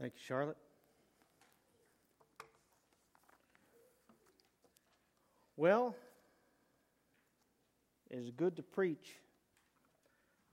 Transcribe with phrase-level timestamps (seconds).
[0.00, 0.56] Thank you, Charlotte.
[5.56, 5.96] Well,
[8.08, 9.16] it is good to preach.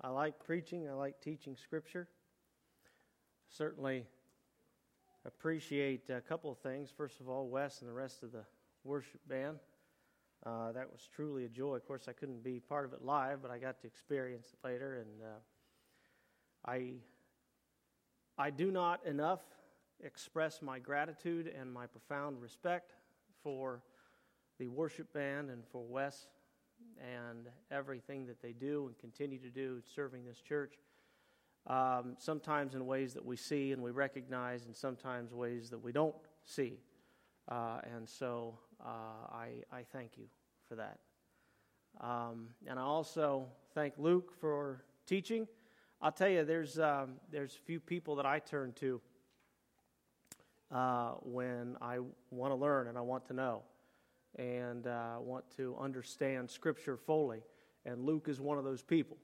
[0.01, 2.07] I like preaching, I like teaching Scripture.
[3.49, 4.07] Certainly
[5.25, 6.89] appreciate a couple of things.
[6.95, 8.45] First of all, Wes and the rest of the
[8.83, 9.59] worship band.
[10.43, 11.75] Uh, that was truly a joy.
[11.75, 14.67] Of course, I couldn't be part of it live, but I got to experience it
[14.67, 16.93] later, and uh, I
[18.37, 19.39] I do not enough
[20.03, 22.93] express my gratitude and my profound respect
[23.41, 23.81] for
[24.59, 26.27] the worship band and for Wes
[26.99, 30.73] and everything that they do and continue to do serving this church.
[31.67, 35.91] Um, sometimes in ways that we see and we recognize, and sometimes ways that we
[35.91, 36.79] don't see.
[37.49, 40.25] Uh, and so uh, I, I thank you
[40.67, 40.99] for that.
[42.01, 45.47] Um, and I also thank Luke for teaching.
[46.05, 49.01] I'll tell you, there's um, there's few people that I turn to
[50.71, 51.97] uh, when I
[52.29, 53.63] want to learn and I want to know
[54.35, 57.41] and uh, want to understand Scripture fully.
[57.87, 59.17] And Luke is one of those people.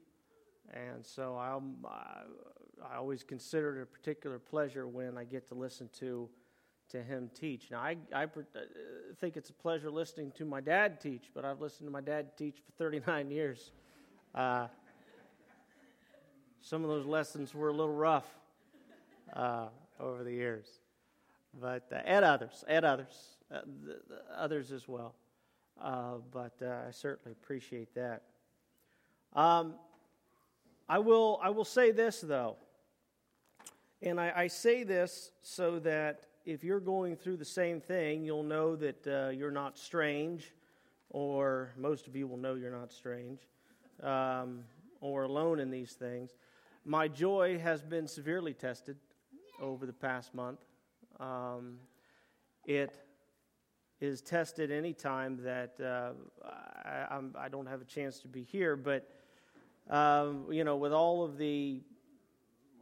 [0.73, 5.87] And so I'm, I always consider it a particular pleasure when I get to listen
[5.99, 6.27] to
[6.89, 7.69] to him teach.
[7.69, 8.27] Now, I, I uh,
[9.19, 12.35] think it's a pleasure listening to my dad teach, but I've listened to my dad
[12.35, 13.71] teach for 39 years.
[14.33, 14.67] Uh,
[16.61, 18.27] some of those lessons were a little rough
[19.33, 19.67] uh,
[19.99, 20.67] over the years,
[21.59, 25.15] but uh, and others, and others, uh, the, the others as well.
[25.81, 28.21] Uh, but uh, I certainly appreciate that.
[29.33, 29.73] Um,
[30.87, 31.39] I will.
[31.41, 32.57] I will say this though,
[34.01, 38.43] and I, I, say this so that if you're going through the same thing, you'll
[38.43, 40.51] know that uh, you're not strange,
[41.09, 43.39] or most of you will know you're not strange,
[44.03, 44.59] um,
[44.99, 46.35] or alone in these things.
[46.83, 48.97] My joy has been severely tested
[49.61, 50.59] over the past month.
[51.19, 51.77] Um,
[52.65, 52.95] it
[53.99, 56.13] is tested any time that uh,
[56.83, 59.07] I, I, don't have a chance to be here, but
[59.91, 61.81] um, you know, with all of the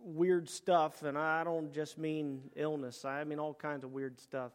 [0.02, 4.54] weird stuff, and I don't just mean illness, I mean all kinds of weird stuff,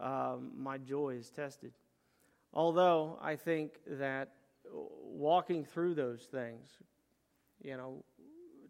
[0.00, 1.72] um, my joy is tested.
[2.54, 4.30] Although I think that
[4.72, 6.78] walking through those things,
[7.62, 8.04] you know,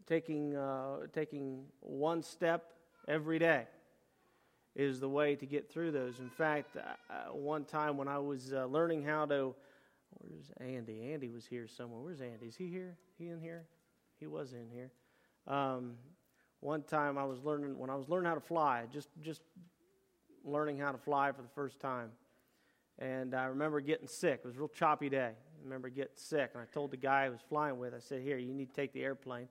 [0.06, 2.72] taking, uh, taking one step
[3.08, 3.66] every day
[4.74, 6.18] is the way to get through those.
[6.18, 6.80] In fact, uh,
[7.12, 9.54] uh, one time when I was uh, learning how to,
[10.18, 11.12] where's Andy?
[11.12, 12.00] Andy was here somewhere.
[12.00, 12.46] Where's Andy?
[12.46, 12.96] Is he here?
[13.18, 13.64] He in here?
[14.18, 14.90] He was in here.
[15.46, 15.94] Um,
[16.60, 19.42] one time I was learning when I was learning how to fly, just just
[20.44, 22.10] learning how to fly for the first time,
[22.98, 24.40] and I remember getting sick.
[24.42, 25.32] It was a real choppy day.
[25.32, 28.22] I remember getting sick, and I told the guy I was flying with, I said,
[28.22, 29.48] "Here, you need to take the airplane."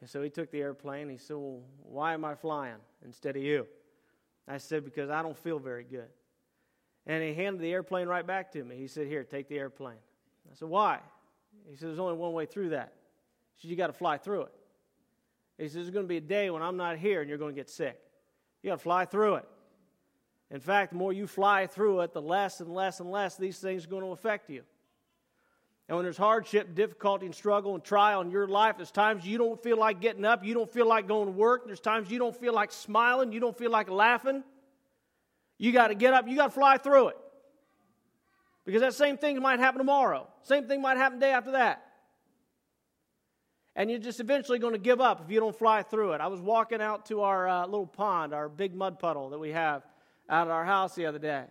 [0.00, 1.08] And so he took the airplane.
[1.08, 3.66] He said, Well, why am I flying instead of you?
[4.46, 6.08] I said, Because I don't feel very good.
[7.06, 8.76] And he handed the airplane right back to me.
[8.76, 9.98] He said, Here, take the airplane.
[10.50, 11.00] I said, Why?
[11.68, 12.92] He said, There's only one way through that.
[13.54, 14.54] He said, You got to fly through it.
[15.58, 17.54] He said, There's going to be a day when I'm not here and you're going
[17.54, 17.98] to get sick.
[18.62, 19.48] You got to fly through it.
[20.50, 23.58] In fact, the more you fly through it, the less and less and less these
[23.58, 24.62] things are going to affect you.
[25.88, 29.36] And when there's hardship, difficulty, and struggle and trial in your life, there's times you
[29.36, 32.18] don't feel like getting up, you don't feel like going to work, there's times you
[32.18, 34.42] don't feel like smiling, you don't feel like laughing.
[35.58, 37.16] You got to get up, you got to fly through it.
[38.64, 40.26] Because that same thing might happen tomorrow.
[40.42, 41.84] Same thing might happen day after that.
[43.76, 46.20] And you're just eventually going to give up if you don't fly through it.
[46.22, 49.50] I was walking out to our uh, little pond, our big mud puddle that we
[49.50, 49.82] have
[50.30, 51.44] out at our house the other day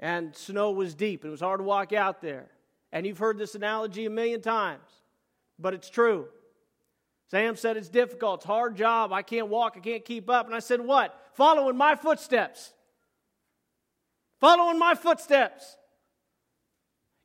[0.00, 1.24] and snow was deep.
[1.24, 2.48] It was hard to walk out there.
[2.92, 4.88] And you've heard this analogy a million times,
[5.58, 6.28] but it's true.
[7.30, 9.12] Sam said it's difficult, it's hard job.
[9.12, 10.46] I can't walk, I can't keep up.
[10.46, 11.14] And I said, What?
[11.34, 12.72] Following my footsteps.
[14.40, 15.76] Following my footsteps.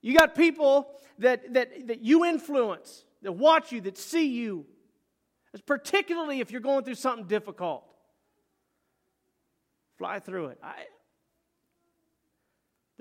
[0.01, 0.89] You got people
[1.19, 4.65] that, that, that you influence, that watch you, that see you,
[5.65, 7.85] particularly if you're going through something difficult.
[9.97, 10.59] Fly through it.
[10.61, 10.73] I,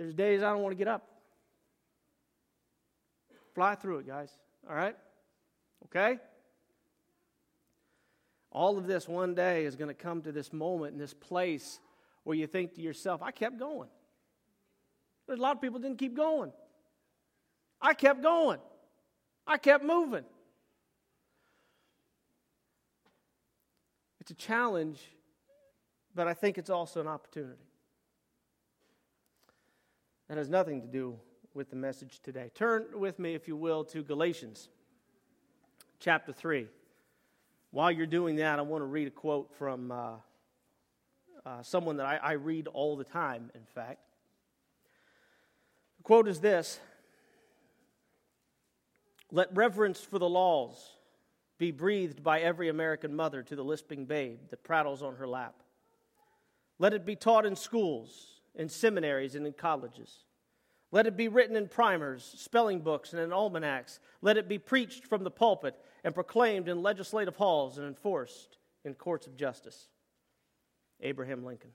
[0.02, 1.06] there's days I don't want to get up.
[3.54, 4.31] Fly through it, guys.
[4.69, 4.96] All right?
[5.84, 6.19] Okay?
[8.50, 11.78] All of this one day is going to come to this moment in this place
[12.25, 13.88] where you think to yourself, I kept going.
[15.26, 16.52] There's a lot of people didn't keep going.
[17.81, 18.58] I kept going.
[19.46, 20.25] I kept moving.
[24.20, 25.00] It's a challenge,
[26.12, 27.62] but I think it's also an opportunity.
[30.32, 31.19] That has nothing to do
[31.52, 32.50] with the message today.
[32.55, 34.70] Turn with me, if you will, to Galatians
[36.00, 36.69] chapter 3.
[37.70, 40.12] While you're doing that, I want to read a quote from uh,
[41.44, 43.99] uh, someone that I, I read all the time, in fact.
[45.99, 46.81] The quote is this
[49.31, 50.93] Let reverence for the laws
[51.58, 55.56] be breathed by every American mother to the lisping babe that prattles on her lap.
[56.79, 60.25] Let it be taught in schools, in seminaries, and in colleges.
[60.90, 63.99] Let it be written in primers, spelling books, and in almanacs.
[64.20, 68.94] Let it be preached from the pulpit and proclaimed in legislative halls and enforced in
[68.94, 69.88] courts of justice.
[71.00, 71.70] Abraham Lincoln.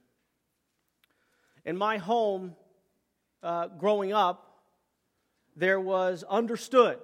[1.66, 2.56] In my home,
[3.42, 4.62] uh, growing up,
[5.56, 7.00] there was understood,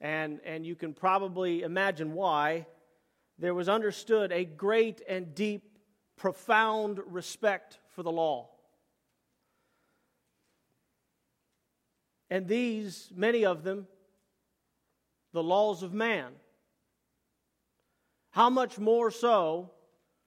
[0.00, 2.66] and, and you can probably imagine why,
[3.38, 5.78] there was understood a great and deep,
[6.16, 8.48] profound respect for the law.
[12.34, 13.86] And these, many of them,
[15.32, 16.32] the laws of man.
[18.32, 19.70] How much more so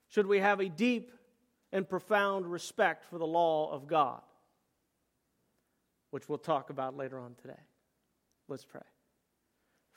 [0.07, 1.11] should we have a deep
[1.73, 4.21] and profound respect for the law of God,
[6.11, 7.59] which we'll talk about later on today.
[8.47, 8.79] Let's pray.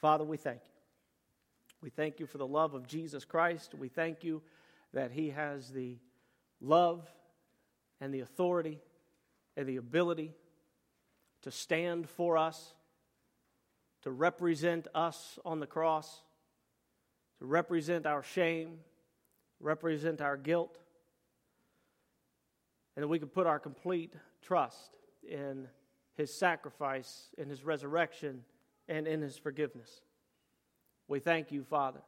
[0.00, 0.72] Father, we thank you.
[1.80, 3.72] We thank you for the love of Jesus Christ.
[3.76, 4.42] We thank you
[4.92, 5.96] that He has the
[6.60, 7.08] love
[8.00, 8.80] and the authority
[9.56, 10.34] and the ability
[11.42, 12.74] to stand for us,
[14.02, 16.22] to represent us on the cross,
[17.38, 18.78] to represent our shame,
[19.60, 20.78] represent our guilt,
[22.96, 24.96] and that we can put our complete trust
[25.28, 25.68] in
[26.14, 28.44] his sacrifice, in his resurrection,
[28.88, 30.02] and in his forgiveness.
[31.08, 32.00] We thank you, Father,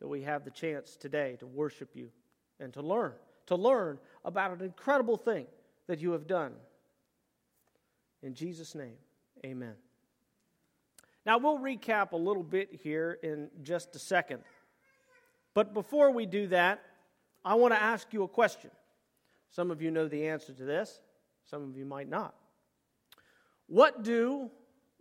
[0.00, 2.10] that we have the chance today to worship you
[2.58, 3.12] and to learn,
[3.46, 5.46] to learn about an incredible thing
[5.86, 6.52] that you have done.
[8.22, 8.96] In Jesus' name,
[9.44, 9.74] amen.
[11.26, 14.42] Now, we'll recap a little bit here in just a second.
[15.54, 16.82] But before we do that,
[17.44, 18.70] I want to ask you a question.
[19.50, 21.00] Some of you know the answer to this,
[21.44, 22.34] some of you might not.
[23.66, 24.50] What do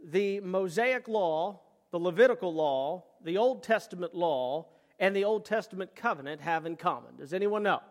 [0.03, 1.61] the Mosaic law,
[1.91, 4.67] the Levitical law, the Old Testament law,
[4.99, 7.15] and the Old Testament covenant have in common?
[7.17, 7.81] Does anyone know?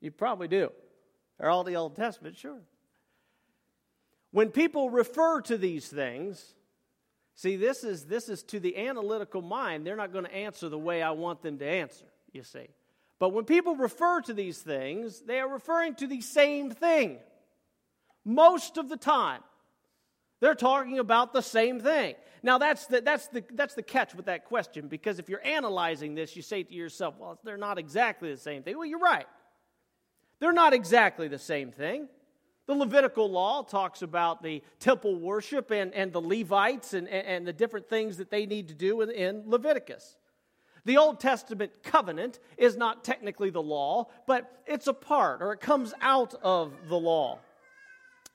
[0.00, 0.70] You probably do.
[1.38, 2.60] They're all the Old Testament, sure.
[4.30, 6.54] When people refer to these things,
[7.38, 9.86] See, this is, this is to the analytical mind.
[9.86, 12.66] They're not going to answer the way I want them to answer, you see.
[13.18, 17.18] But when people refer to these things, they are referring to the same thing.
[18.24, 19.42] Most of the time,
[20.40, 22.14] they're talking about the same thing.
[22.42, 26.14] Now, that's the, that's, the, that's the catch with that question, because if you're analyzing
[26.14, 28.78] this, you say to yourself, well, they're not exactly the same thing.
[28.78, 29.26] Well, you're right.
[30.40, 32.08] They're not exactly the same thing.
[32.66, 37.52] The Levitical law talks about the temple worship and, and the Levites and, and the
[37.52, 40.16] different things that they need to do in, in Leviticus.
[40.84, 45.60] The Old Testament covenant is not technically the law, but it's a part or it
[45.60, 47.38] comes out of the law.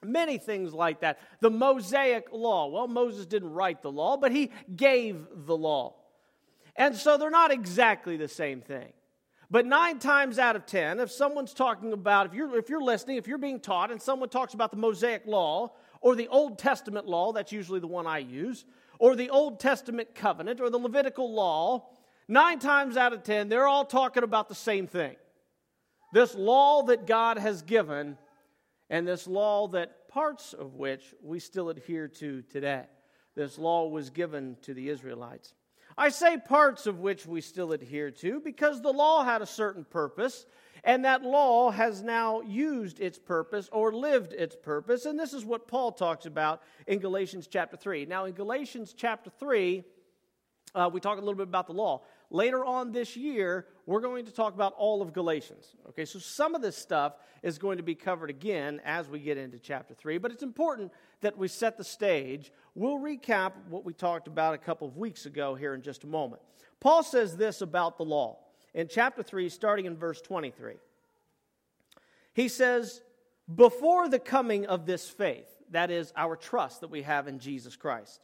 [0.03, 1.19] Many things like that.
[1.41, 2.67] The Mosaic law.
[2.67, 5.95] Well, Moses didn't write the law, but he gave the law.
[6.75, 8.93] And so they're not exactly the same thing.
[9.51, 13.17] But nine times out of ten, if someone's talking about, if you're, if you're listening,
[13.17, 17.05] if you're being taught, and someone talks about the Mosaic Law or the Old Testament
[17.05, 18.63] Law, that's usually the one I use,
[18.97, 21.89] or the Old Testament Covenant or the Levitical Law,
[22.29, 25.17] nine times out of ten, they're all talking about the same thing.
[26.13, 28.17] This law that God has given,
[28.89, 32.85] and this law that parts of which we still adhere to today.
[33.35, 35.53] This law was given to the Israelites.
[35.97, 39.83] I say parts of which we still adhere to because the law had a certain
[39.83, 40.45] purpose,
[40.83, 45.05] and that law has now used its purpose or lived its purpose.
[45.05, 48.05] And this is what Paul talks about in Galatians chapter 3.
[48.05, 49.83] Now, in Galatians chapter 3,
[50.73, 52.01] uh, we talk a little bit about the law.
[52.33, 55.75] Later on this year, we're going to talk about all of Galatians.
[55.89, 59.37] Okay, so some of this stuff is going to be covered again as we get
[59.37, 62.53] into chapter 3, but it's important that we set the stage.
[62.73, 66.07] We'll recap what we talked about a couple of weeks ago here in just a
[66.07, 66.41] moment.
[66.79, 68.39] Paul says this about the law
[68.73, 70.75] in chapter 3, starting in verse 23.
[72.33, 73.01] He says,
[73.53, 77.75] Before the coming of this faith, that is our trust that we have in Jesus
[77.75, 78.21] Christ,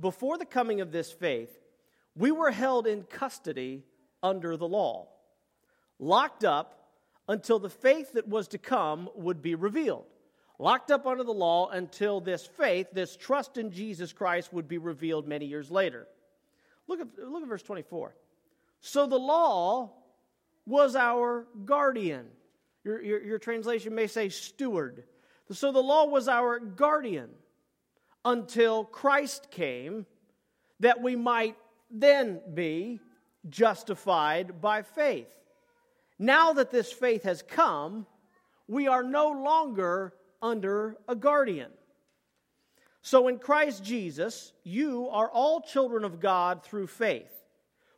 [0.00, 1.58] before the coming of this faith,
[2.16, 3.84] we were held in custody
[4.22, 5.08] under the law,
[5.98, 6.90] locked up
[7.28, 10.06] until the faith that was to come would be revealed.
[10.58, 14.78] Locked up under the law until this faith, this trust in Jesus Christ, would be
[14.78, 16.06] revealed many years later.
[16.88, 18.14] Look at, look at verse 24.
[18.80, 19.92] So the law
[20.64, 22.26] was our guardian.
[22.84, 25.04] Your, your, your translation may say steward.
[25.50, 27.30] So the law was our guardian
[28.24, 30.06] until Christ came
[30.80, 31.56] that we might
[31.90, 33.00] then be
[33.48, 35.28] justified by faith.
[36.18, 38.06] Now that this faith has come,
[38.68, 41.70] we are no longer under a guardian.
[43.02, 47.32] So in Christ Jesus, you are all children of God through faith.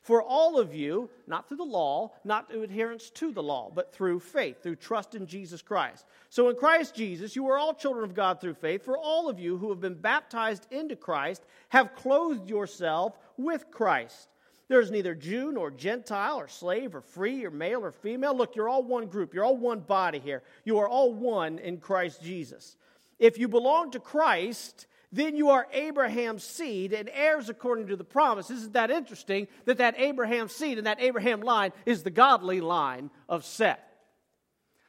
[0.02, 3.92] For all of you, not through the law, not through adherence to the law, but
[3.92, 6.06] through faith, through trust in Jesus Christ.
[6.30, 8.84] So in Christ Jesus, you are all children of God through faith.
[8.84, 14.28] For all of you who have been baptized into Christ have clothed yourself with Christ.
[14.68, 18.36] There's neither Jew nor Gentile or slave or free or male or female.
[18.36, 19.32] Look, you're all one group.
[19.32, 20.42] You're all one body here.
[20.64, 22.76] You are all one in Christ Jesus.
[23.18, 28.04] If you belong to Christ, then you are Abraham's seed and heirs according to the
[28.04, 28.50] promise.
[28.50, 33.10] Isn't that interesting that that Abraham seed and that Abraham line is the godly line
[33.26, 33.80] of Seth?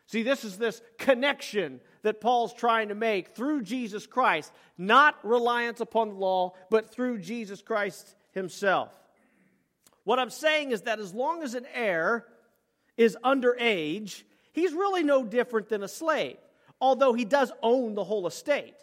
[0.08, 5.80] See, this is this connection that Paul's trying to make through Jesus Christ, not reliance
[5.80, 8.92] upon the law, but through Jesus Christ himself.
[10.04, 12.26] What I'm saying is that as long as an heir
[12.98, 16.38] is underage, he's really no different than a slave,
[16.82, 18.76] although he does own the whole estate.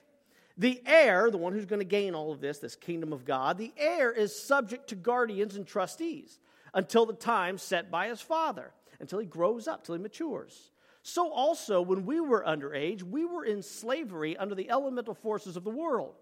[0.58, 3.58] The heir, the one who's going to gain all of this, this kingdom of God,
[3.58, 6.38] the heir is subject to guardians and trustees
[6.72, 10.70] until the time set by his father, until he grows up, till he matures.
[11.02, 15.64] So also, when we were underage, we were in slavery under the elemental forces of
[15.64, 16.14] the world.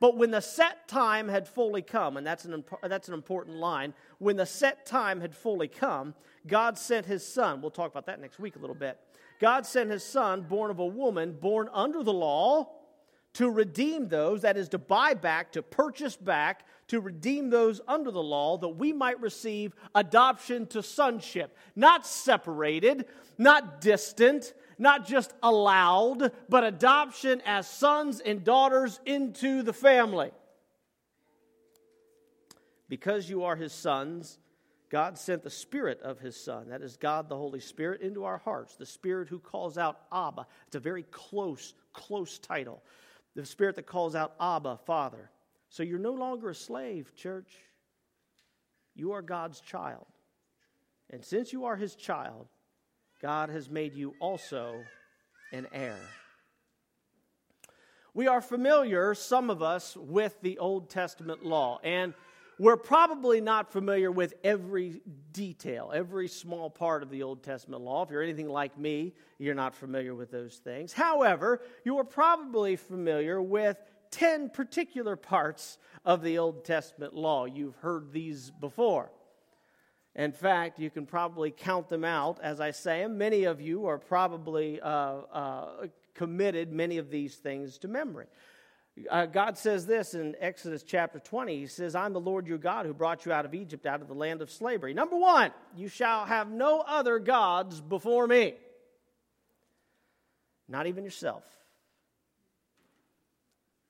[0.00, 3.92] But when the set time had fully come, and that's an, that's an important line,
[4.18, 6.14] when the set time had fully come,
[6.46, 7.60] God sent his son.
[7.60, 8.98] We'll talk about that next week a little bit.
[9.40, 12.70] God sent his son, born of a woman, born under the law
[13.34, 18.10] to redeem those, that is, to buy back, to purchase back, to redeem those under
[18.10, 21.56] the law, that we might receive adoption to sonship.
[21.76, 23.06] Not separated,
[23.38, 30.32] not distant, not just allowed, but adoption as sons and daughters into the family.
[32.88, 34.38] Because you are his sons,
[34.88, 38.38] God sent the Spirit of His Son, that is God the Holy Spirit, into our
[38.38, 38.74] hearts.
[38.74, 40.48] The Spirit who calls out Abba.
[40.66, 42.82] It's a very close, close title
[43.34, 45.30] the spirit that calls out Abba, Father.
[45.68, 47.52] So you're no longer a slave, church.
[48.94, 50.06] You are God's child.
[51.10, 52.48] And since you are his child,
[53.20, 54.82] God has made you also
[55.52, 55.98] an heir.
[58.14, 61.78] We are familiar, some of us, with the Old Testament law.
[61.84, 62.14] And
[62.58, 68.02] we're probably not familiar with every detail, every small part of the Old Testament law.
[68.02, 70.92] If you're anything like me, you're not familiar with those things.
[70.92, 73.76] However, you are probably familiar with
[74.10, 77.44] 10 particular parts of the Old Testament law.
[77.44, 79.10] You've heard these before.
[80.16, 83.16] In fact, you can probably count them out as I say them.
[83.16, 88.26] Many of you are probably uh, uh, committed many of these things to memory.
[89.08, 91.60] Uh, God says this in Exodus chapter 20.
[91.60, 94.08] He says, I'm the Lord your God who brought you out of Egypt, out of
[94.08, 94.92] the land of slavery.
[94.94, 98.54] Number one, you shall have no other gods before me,
[100.68, 101.44] not even yourself.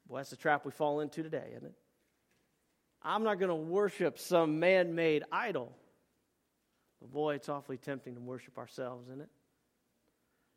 [0.06, 1.74] Well, that's the trap we fall into today, isn't it?
[3.02, 5.72] I'm not going to worship some man made idol.
[7.00, 9.28] But boy, it's awfully tempting to worship ourselves, isn't it?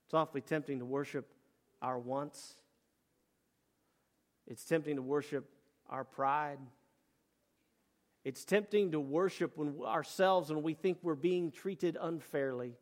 [0.05, 1.27] It's awfully tempting to worship
[1.81, 2.55] our wants
[4.47, 5.45] it's tempting to worship
[5.89, 6.59] our pride.
[8.23, 12.73] It's tempting to worship when ourselves when we think we're being treated unfairly.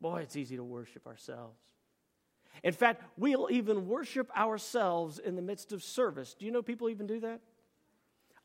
[0.00, 1.58] Boy, it's easy to worship ourselves.
[2.62, 6.34] In fact, we'll even worship ourselves in the midst of service.
[6.38, 7.40] Do you know people even do that?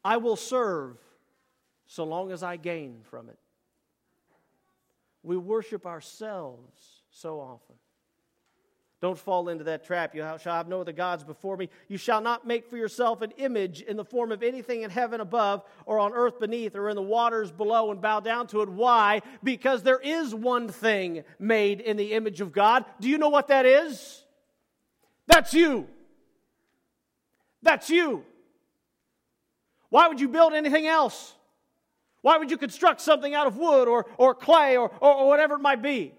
[0.04, 0.98] I will serve
[1.86, 3.38] so long as I gain from it.
[5.24, 7.76] We worship ourselves so often.
[9.02, 10.14] Don't fall into that trap.
[10.14, 11.70] You shall have no other gods before me.
[11.88, 15.22] You shall not make for yourself an image in the form of anything in heaven
[15.22, 18.70] above, or on earth beneath, or in the waters below, and bow down to it.
[18.70, 19.24] Why?
[19.44, 22.86] Because there is one thing made in the image of God.
[23.00, 24.24] Do you know what that is?
[25.26, 25.88] That's you.
[27.64, 28.24] That's you.
[29.90, 31.34] Why would you build anything else?
[32.22, 35.56] Why would you construct something out of wood or, or clay or, or, or whatever
[35.56, 36.14] it might be?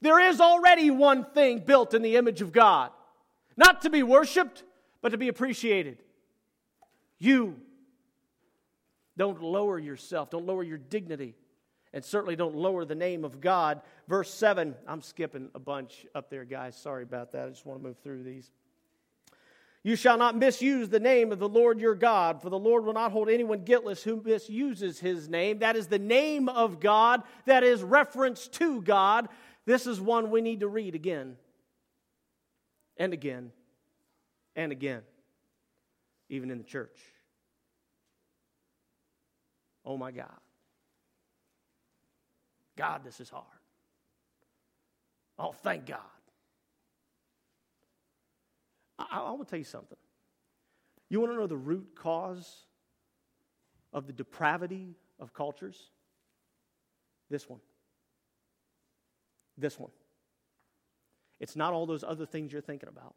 [0.00, 2.90] There is already one thing built in the image of God,
[3.56, 4.64] not to be worshiped,
[5.00, 6.02] but to be appreciated.
[7.18, 7.60] You.
[9.16, 11.34] Don't lower yourself, don't lower your dignity,
[11.94, 13.80] and certainly don't lower the name of God.
[14.08, 16.76] Verse 7, I'm skipping a bunch up there, guys.
[16.76, 17.46] Sorry about that.
[17.46, 18.50] I just want to move through these.
[19.86, 22.92] You shall not misuse the name of the Lord your God, for the Lord will
[22.92, 25.60] not hold anyone guiltless who misuses his name.
[25.60, 29.28] That is the name of God, that is reference to God.
[29.64, 31.36] This is one we need to read again
[32.96, 33.52] and again
[34.56, 35.02] and again,
[36.30, 36.98] even in the church.
[39.84, 40.40] Oh my God.
[42.76, 43.44] God, this is hard.
[45.38, 46.00] Oh, thank God.
[48.98, 49.98] I, I to tell you something.
[51.08, 52.66] You want to know the root cause
[53.92, 55.90] of the depravity of cultures?
[57.30, 57.60] This one.
[59.56, 59.90] This one.
[61.38, 63.14] It's not all those other things you're thinking about.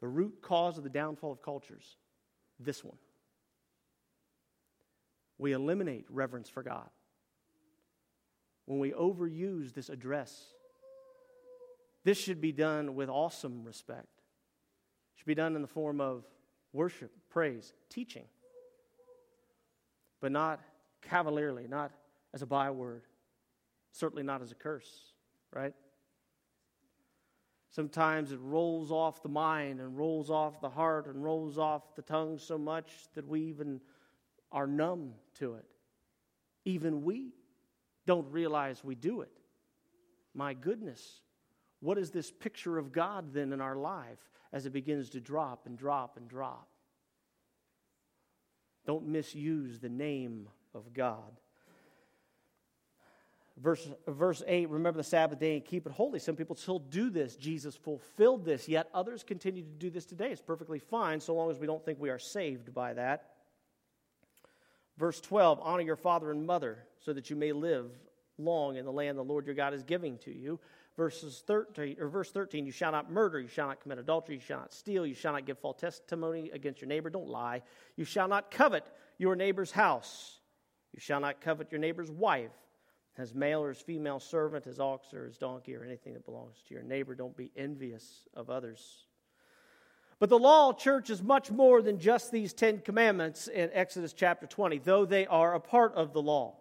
[0.00, 1.96] The root cause of the downfall of cultures,
[2.58, 2.96] this one.
[5.38, 6.88] We eliminate reverence for God.
[8.64, 10.46] When we overuse this address,
[12.04, 14.15] this should be done with awesome respect.
[15.16, 16.24] Should be done in the form of
[16.72, 18.24] worship, praise, teaching,
[20.20, 20.60] but not
[21.02, 21.90] cavalierly, not
[22.34, 23.02] as a byword,
[23.92, 25.12] certainly not as a curse,
[25.52, 25.74] right?
[27.70, 32.02] Sometimes it rolls off the mind and rolls off the heart and rolls off the
[32.02, 33.80] tongue so much that we even
[34.50, 35.66] are numb to it.
[36.64, 37.32] Even we
[38.06, 39.30] don't realize we do it.
[40.32, 41.20] My goodness,
[41.80, 45.66] what is this picture of God then in our life as it begins to drop
[45.66, 46.68] and drop and drop?
[48.86, 51.40] Don't misuse the name of God.
[53.58, 56.18] Verse, verse 8 remember the Sabbath day and keep it holy.
[56.18, 57.36] Some people still do this.
[57.36, 60.30] Jesus fulfilled this, yet others continue to do this today.
[60.30, 63.30] It's perfectly fine so long as we don't think we are saved by that.
[64.98, 67.90] Verse 12 honor your father and mother so that you may live
[68.38, 70.60] long in the land the Lord your God is giving to you.
[70.96, 74.40] Verses 13, or verse 13 you shall not murder, you shall not commit adultery, you
[74.40, 77.62] shall not steal, you shall not give false testimony against your neighbor, don't lie.
[77.96, 78.84] You shall not covet
[79.18, 80.38] your neighbor's house,
[80.94, 82.52] you shall not covet your neighbor's wife
[83.16, 86.56] his male or his female servant, his ox or his donkey, or anything that belongs
[86.68, 87.14] to your neighbor.
[87.14, 89.06] Don't be envious of others.
[90.18, 94.46] But the law, church, is much more than just these Ten Commandments in Exodus chapter
[94.46, 96.56] 20, though they are a part of the law.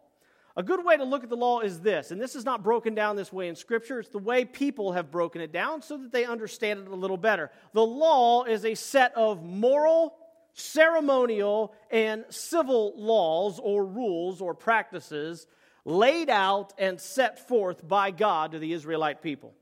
[0.58, 2.96] A good way to look at the law is this, and this is not broken
[2.96, 4.00] down this way in Scripture.
[4.00, 7.18] It's the way people have broken it down so that they understand it a little
[7.18, 7.52] better.
[7.74, 10.16] The law is a set of moral,
[10.54, 15.46] ceremonial, and civil laws or rules or practices
[15.84, 19.54] laid out and set forth by God to the Israelite people.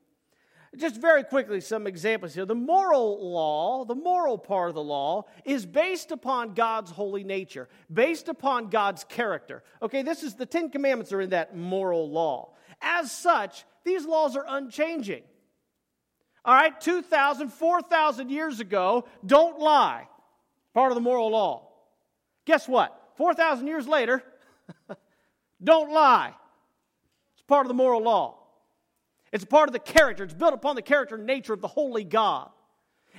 [0.78, 2.46] Just very quickly, some examples here.
[2.46, 7.70] The moral law, the moral part of the law, is based upon God's holy nature,
[7.92, 9.64] based upon God's character.
[9.82, 12.54] Okay, this is the Ten Commandments are in that moral law.
[12.82, 15.24] As such, these laws are unchanging.
[16.44, 20.08] All right, 2,000, 4,000 years ago, don't lie,
[20.74, 21.70] part of the moral law.
[22.46, 23.00] Guess what?
[23.16, 24.24] 4,000 years later,
[25.64, 26.34] Don't lie.
[27.34, 28.38] It's part of the moral law.
[29.34, 30.24] It's part of the character.
[30.24, 32.50] It's built upon the character and nature of the holy God.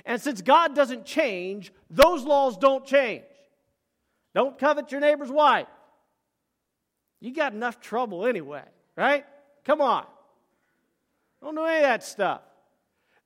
[0.05, 3.25] And since God doesn't change, those laws don't change.
[4.33, 5.67] Don't covet your neighbor's wife.
[7.19, 8.63] You got enough trouble anyway,
[8.95, 9.25] right?
[9.65, 10.05] Come on.
[11.41, 12.41] Don't do any of that stuff.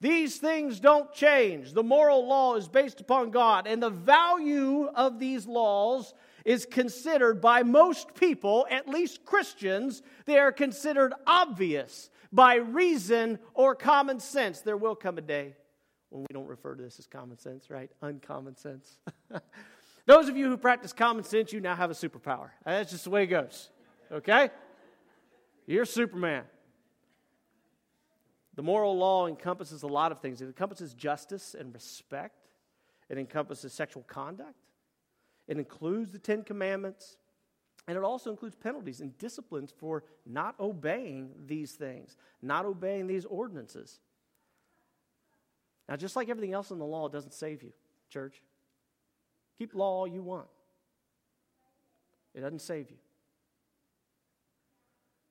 [0.02, 1.74] These things don't change.
[1.74, 6.14] The moral law is based upon God, and the value of these laws
[6.46, 13.76] is considered by most people, at least Christians, they are considered obvious by reason or
[13.76, 14.62] common sense.
[14.62, 15.56] There will come a day
[16.10, 17.90] when we don't refer to this as common sense, right?
[18.02, 19.00] Uncommon sense.
[20.06, 22.50] Those of you who practice common sense, you now have a superpower.
[22.66, 23.70] That's just the way it goes,
[24.12, 24.50] okay?
[25.68, 26.46] You're Superman.
[28.56, 30.42] The moral law encompasses a lot of things.
[30.42, 32.48] It encompasses justice and respect.
[33.08, 34.56] It encompasses sexual conduct.
[35.48, 37.18] It includes the Ten Commandments,
[37.90, 43.26] and it also includes penalties and disciplines for not obeying these things, not obeying these
[43.26, 44.00] ordinances.
[45.88, 47.72] Now, just like everything else in the law, it doesn't save you,
[48.12, 48.44] church.
[49.58, 50.46] Keep law all you want,
[52.36, 52.98] it doesn't save you.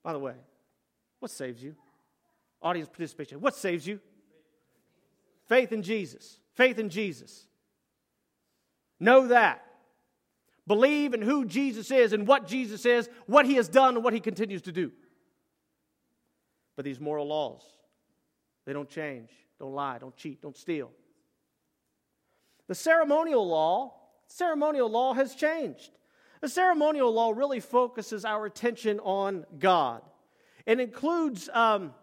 [0.03, 0.35] By the way,
[1.21, 1.77] what saves you?
[2.61, 3.41] Audience participation.
[3.41, 4.01] What saves you?
[5.47, 6.41] Faith in Jesus.
[6.55, 7.47] Faith in Jesus.
[8.99, 9.65] Know that.
[10.69, 14.13] Believe in who Jesus is and what Jesus is, what he has done, and what
[14.13, 14.93] he continues to do.
[16.77, 17.63] But these moral laws,
[18.67, 19.31] they don't change.
[19.59, 20.91] Don't lie, don't cheat, don't steal.
[22.69, 23.95] The ceremonial law,
[24.27, 25.91] ceremonial law has changed.
[26.43, 30.03] The ceremonial law really focuses our attention on God.
[30.67, 31.95] It includes, um,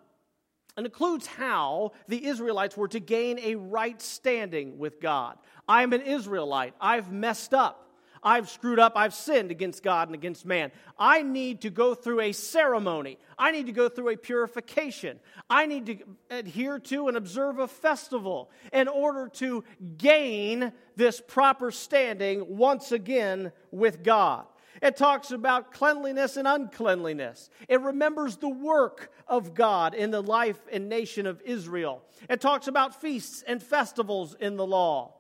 [0.76, 5.38] it includes how the Israelites were to gain a right standing with God.
[5.70, 6.74] I'm an Israelite.
[6.82, 7.85] I've messed up.
[8.26, 10.72] I've screwed up, I've sinned against God and against man.
[10.98, 13.20] I need to go through a ceremony.
[13.38, 15.20] I need to go through a purification.
[15.48, 15.98] I need to
[16.32, 19.64] adhere to and observe a festival in order to
[19.98, 24.46] gain this proper standing once again with God.
[24.82, 27.50] It talks about cleanliness and uncleanliness.
[27.70, 32.04] It remembers the work of God in the life and nation of Israel.
[32.30, 35.15] It talks about feasts and festivals in the law.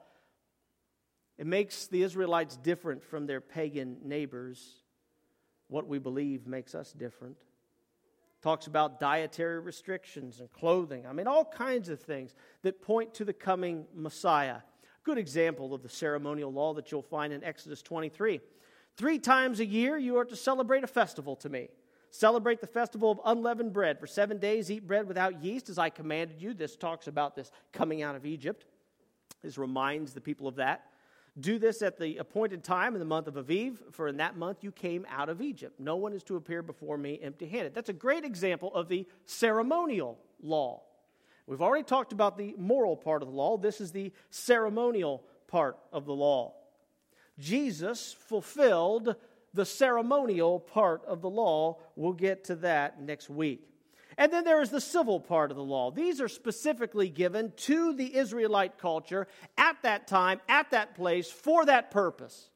[1.38, 4.82] It makes the Israelites different from their pagan neighbors.
[5.67, 7.38] What we believe makes us different.
[8.41, 11.06] Talks about dietary restrictions and clothing.
[11.08, 14.58] I mean, all kinds of things that point to the coming Messiah.
[15.04, 18.39] Good example of the ceremonial law that you'll find in Exodus 23.
[18.98, 21.69] Three times a year you are to celebrate a festival to me.
[22.12, 24.00] Celebrate the festival of unleavened bread.
[24.00, 26.54] For seven days eat bread without yeast, as I commanded you.
[26.54, 28.65] This talks about this coming out of Egypt.
[29.43, 30.86] This reminds the people of that.
[31.39, 34.63] Do this at the appointed time in the month of Aviv, for in that month
[34.63, 35.80] you came out of Egypt.
[35.80, 37.74] No one is to appear before me empty handed.
[37.74, 40.84] That's a great example of the ceremonial law.
[41.45, 43.58] We've already talked about the moral part of the law.
[43.58, 46.54] This is the ceremonial part of the law.
[47.38, 49.15] Jesus fulfilled
[49.54, 51.80] the ceremonial part of the law.
[51.95, 53.67] We'll get to that next week.
[54.17, 55.91] And then there is the civil part of the law.
[55.91, 61.65] These are specifically given to the Israelite culture at that time, at that place, for
[61.65, 62.49] that purpose.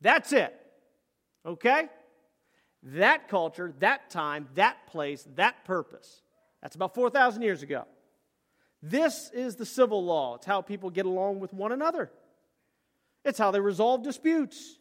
[0.00, 0.54] That's it.
[1.46, 1.88] Okay?
[2.82, 6.22] That culture, that time, that place, that purpose.
[6.62, 7.84] That's about 4,000 years ago.
[8.82, 10.34] This is the civil law.
[10.34, 12.10] It's how people get along with one another,
[13.24, 14.78] it's how they resolve disputes.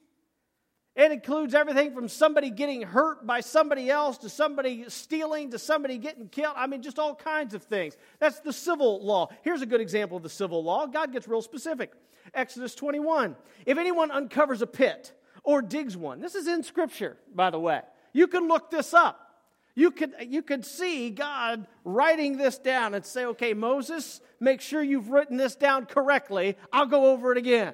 [0.95, 5.97] It includes everything from somebody getting hurt by somebody else to somebody stealing to somebody
[5.97, 6.53] getting killed.
[6.57, 7.95] I mean, just all kinds of things.
[8.19, 9.29] That's the civil law.
[9.41, 10.87] Here's a good example of the civil law.
[10.87, 11.93] God gets real specific.
[12.33, 13.37] Exodus 21.
[13.65, 17.81] If anyone uncovers a pit or digs one, this is in Scripture, by the way.
[18.11, 19.31] You can look this up.
[19.73, 24.83] You could, you could see God writing this down and say, okay, Moses, make sure
[24.83, 26.57] you've written this down correctly.
[26.73, 27.73] I'll go over it again.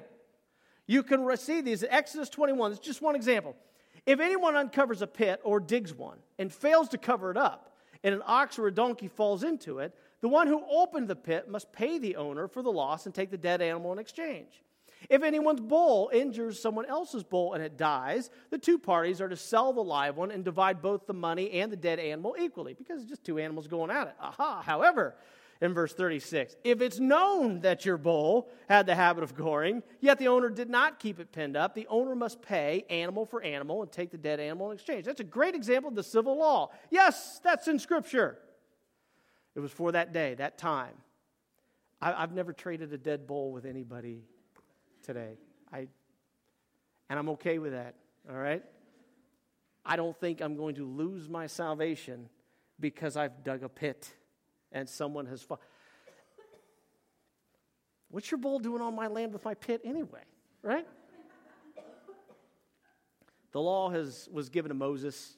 [0.88, 1.84] You can see these.
[1.84, 3.54] Exodus 21, it's just one example.
[4.06, 8.14] If anyone uncovers a pit or digs one and fails to cover it up, and
[8.14, 11.72] an ox or a donkey falls into it, the one who opened the pit must
[11.72, 14.62] pay the owner for the loss and take the dead animal in exchange.
[15.10, 19.36] If anyone's bull injures someone else's bull and it dies, the two parties are to
[19.36, 23.02] sell the live one and divide both the money and the dead animal equally because
[23.02, 24.14] it's just two animals going at it.
[24.20, 24.62] Aha.
[24.64, 25.14] However,
[25.60, 26.56] in verse 36.
[26.64, 30.70] If it's known that your bull had the habit of goring, yet the owner did
[30.70, 34.18] not keep it pinned up, the owner must pay animal for animal and take the
[34.18, 35.04] dead animal in exchange.
[35.04, 36.70] That's a great example of the civil law.
[36.90, 38.38] Yes, that's in Scripture.
[39.54, 40.94] It was for that day, that time.
[42.00, 44.22] I, have never traded a dead bull with anybody
[45.02, 45.38] today.
[45.72, 45.88] I,
[47.10, 47.96] and I'm okay with that,
[48.30, 48.62] all right?
[49.84, 52.28] I don't think I'm going to lose my salvation
[52.78, 54.14] because I've dug a pit
[54.72, 55.60] and someone has fought.
[58.10, 60.22] What's your bull doing on my land with my pit anyway,
[60.62, 60.86] right?
[63.52, 65.36] the law has, was given to Moses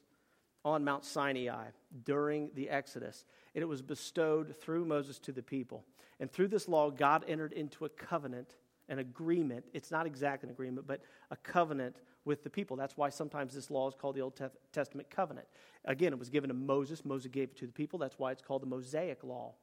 [0.64, 1.68] on Mount Sinai
[2.04, 5.84] during the Exodus, and it was bestowed through Moses to the people.
[6.20, 8.56] And through this law, God entered into a covenant,
[8.88, 9.64] an agreement.
[9.72, 12.76] It's not exact an agreement, but a covenant with the people.
[12.76, 14.40] That's why sometimes this law is called the Old
[14.72, 15.46] Testament covenant.
[15.84, 17.04] Again, it was given to Moses.
[17.04, 17.98] Moses gave it to the people.
[17.98, 19.54] That's why it's called the Mosaic law.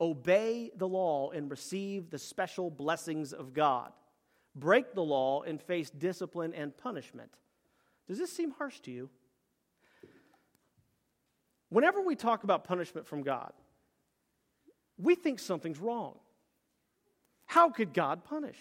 [0.00, 3.92] Obey the law and receive the special blessings of God.
[4.54, 7.30] Break the law and face discipline and punishment.
[8.08, 9.10] Does this seem harsh to you?
[11.68, 13.52] Whenever we talk about punishment from God,
[14.98, 16.18] we think something's wrong.
[17.44, 18.58] How could God punish?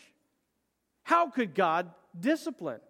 [1.03, 2.81] How could God discipline?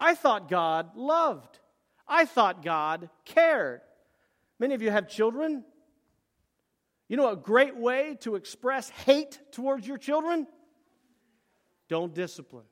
[0.00, 1.58] I thought God loved.
[2.06, 3.80] I thought God cared.
[4.58, 5.64] Many of you have children.
[7.08, 10.46] You know a great way to express hate towards your children?
[11.88, 12.66] Don't discipline,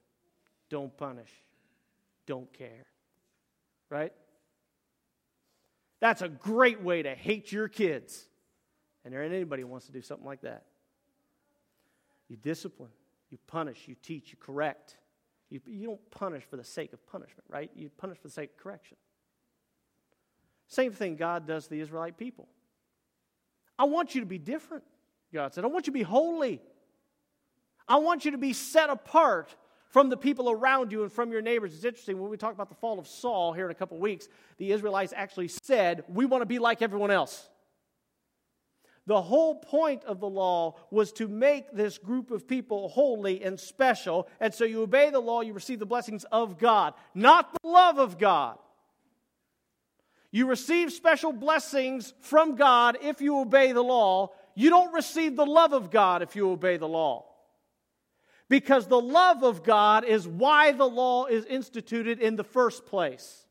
[0.68, 1.30] don't punish,
[2.26, 2.86] don't care.
[3.88, 4.12] Right?
[6.00, 8.28] That's a great way to hate your kids.
[9.04, 10.64] And there ain't anybody who wants to do something like that.
[12.28, 12.90] You discipline,
[13.30, 14.98] you punish, you teach, you correct.
[15.50, 17.70] You, you don't punish for the sake of punishment, right?
[17.74, 18.96] You punish for the sake of correction.
[20.68, 22.48] Same thing God does to the Israelite people.
[23.78, 24.84] I want you to be different,
[25.32, 25.64] God said.
[25.64, 26.60] I want you to be holy.
[27.86, 29.54] I want you to be set apart
[29.88, 31.74] from the people around you and from your neighbors.
[31.74, 34.28] It's interesting when we talk about the fall of Saul here in a couple weeks,
[34.58, 37.48] the Israelites actually said, We want to be like everyone else.
[39.06, 43.58] The whole point of the law was to make this group of people holy and
[43.58, 44.28] special.
[44.40, 47.98] And so you obey the law, you receive the blessings of God, not the love
[47.98, 48.58] of God.
[50.32, 54.32] You receive special blessings from God if you obey the law.
[54.56, 57.26] You don't receive the love of God if you obey the law.
[58.48, 63.45] Because the love of God is why the law is instituted in the first place.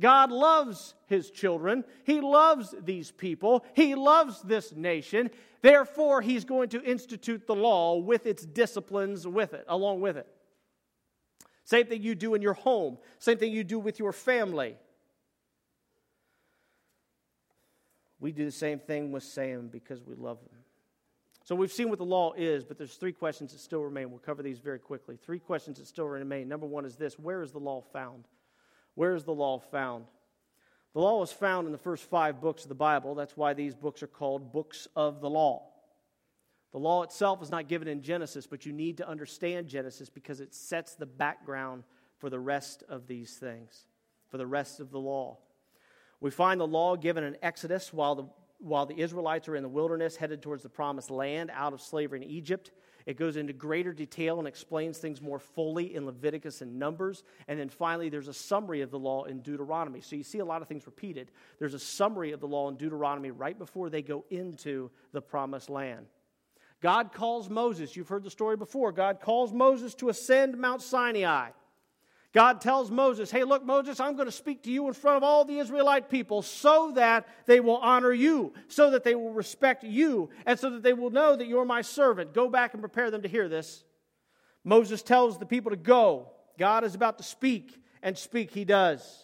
[0.00, 1.84] God loves his children.
[2.04, 3.64] He loves these people.
[3.74, 5.30] He loves this nation.
[5.62, 10.26] Therefore, he's going to institute the law with its disciplines with it, along with it.
[11.64, 14.76] Same thing you do in your home, same thing you do with your family.
[18.20, 20.58] We do the same thing with Sam because we love him.
[21.44, 24.10] So we've seen what the law is, but there's three questions that still remain.
[24.10, 25.18] We'll cover these very quickly.
[25.22, 26.48] Three questions that still remain.
[26.48, 28.24] Number one is this Where is the law found?
[28.94, 30.04] Where is the law found?
[30.94, 33.14] The law is found in the first five books of the Bible.
[33.14, 35.70] That's why these books are called books of the law.
[36.72, 40.40] The law itself is not given in Genesis, but you need to understand Genesis because
[40.40, 41.84] it sets the background
[42.18, 43.86] for the rest of these things,
[44.28, 45.38] for the rest of the law.
[46.20, 48.24] We find the law given in Exodus while the,
[48.58, 52.22] while the Israelites are in the wilderness headed towards the promised land out of slavery
[52.22, 52.70] in Egypt.
[53.06, 57.22] It goes into greater detail and explains things more fully in Leviticus and Numbers.
[57.48, 60.00] And then finally, there's a summary of the law in Deuteronomy.
[60.00, 61.30] So you see a lot of things repeated.
[61.58, 65.68] There's a summary of the law in Deuteronomy right before they go into the promised
[65.68, 66.06] land.
[66.80, 68.92] God calls Moses, you've heard the story before.
[68.92, 71.50] God calls Moses to ascend Mount Sinai.
[72.34, 75.22] God tells Moses, Hey, look, Moses, I'm going to speak to you in front of
[75.22, 79.84] all the Israelite people so that they will honor you, so that they will respect
[79.84, 82.34] you, and so that they will know that you're my servant.
[82.34, 83.84] Go back and prepare them to hear this.
[84.64, 86.30] Moses tells the people to go.
[86.58, 89.22] God is about to speak, and speak he does.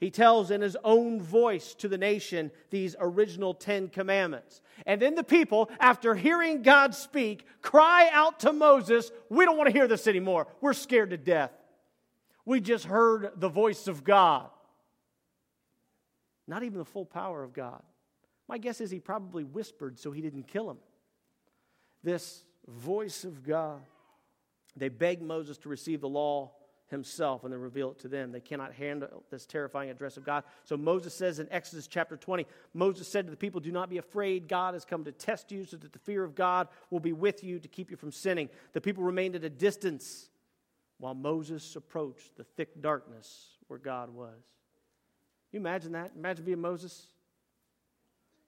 [0.00, 4.62] He tells in his own voice to the nation these original Ten Commandments.
[4.86, 9.68] And then the people, after hearing God speak, cry out to Moses, We don't want
[9.68, 10.46] to hear this anymore.
[10.62, 11.50] We're scared to death.
[12.48, 14.48] We just heard the voice of God.
[16.46, 17.82] Not even the full power of God.
[18.48, 20.78] My guess is he probably whispered so he didn't kill him.
[22.02, 23.82] This voice of God.
[24.74, 26.52] They begged Moses to receive the law
[26.86, 28.32] himself and then reveal it to them.
[28.32, 30.42] They cannot handle this terrifying address of God.
[30.64, 33.98] So Moses says in Exodus chapter 20, Moses said to the people, Do not be
[33.98, 34.48] afraid.
[34.48, 37.44] God has come to test you so that the fear of God will be with
[37.44, 38.48] you to keep you from sinning.
[38.72, 40.30] The people remained at a distance
[40.98, 44.38] while Moses approached the thick darkness where God was.
[45.52, 46.12] You imagine that?
[46.16, 47.06] Imagine being Moses.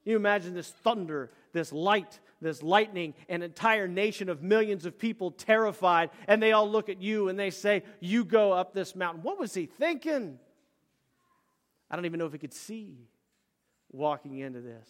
[0.05, 5.31] You imagine this thunder, this light, this lightning, an entire nation of millions of people
[5.31, 9.23] terrified, and they all look at you and they say, You go up this mountain.
[9.23, 10.39] What was he thinking?
[11.91, 13.09] I don't even know if he could see
[13.91, 14.89] walking into this.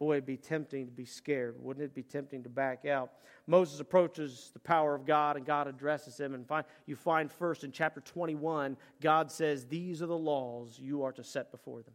[0.00, 1.56] Boy, it'd be tempting to be scared.
[1.58, 3.12] Wouldn't it be tempting to back out?
[3.46, 6.32] Moses approaches the power of God and God addresses him.
[6.32, 11.02] And find, you find first in chapter 21, God says, These are the laws you
[11.02, 11.92] are to set before them.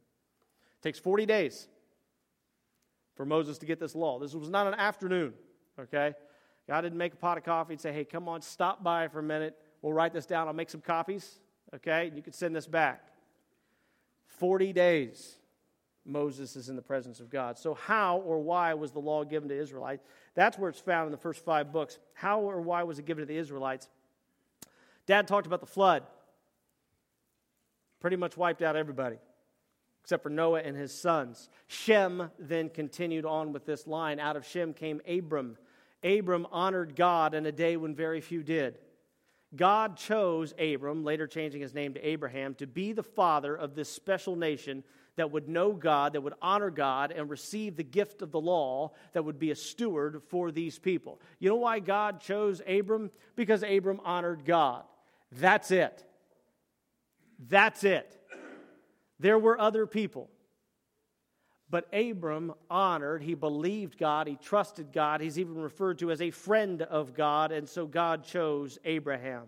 [0.79, 1.67] It takes 40 days
[3.15, 4.19] for Moses to get this law.
[4.19, 5.33] This was not an afternoon,
[5.79, 6.13] okay?
[6.67, 9.17] God didn't make a pot of coffee and say, Hey, come on, stop by for
[9.17, 9.57] a minute.
[9.81, 10.47] We'll write this down.
[10.47, 11.39] I'll make some copies,
[11.73, 12.07] okay?
[12.07, 13.07] And you can send this back.
[14.27, 15.37] 40 days.
[16.05, 17.57] Moses is in the presence of God.
[17.57, 20.03] So, how or why was the law given to Israelites?
[20.35, 21.97] That's where it's found in the first five books.
[22.13, 23.89] How or why was it given to the Israelites?
[25.07, 26.03] Dad talked about the flood.
[27.99, 29.17] Pretty much wiped out everybody,
[30.03, 31.49] except for Noah and his sons.
[31.67, 34.19] Shem then continued on with this line.
[34.19, 35.57] Out of Shem came Abram.
[36.03, 38.77] Abram honored God in a day when very few did.
[39.55, 43.89] God chose Abram, later changing his name to Abraham, to be the father of this
[43.89, 44.83] special nation
[45.15, 48.91] that would know God, that would honor God, and receive the gift of the law,
[49.13, 51.21] that would be a steward for these people.
[51.39, 53.11] You know why God chose Abram?
[53.35, 54.83] Because Abram honored God.
[55.31, 56.03] That's it.
[57.47, 58.17] That's it.
[59.19, 60.29] There were other people.
[61.69, 66.29] But Abram honored, he believed God, he trusted God, he's even referred to as a
[66.29, 69.45] friend of God, and so God chose Abraham.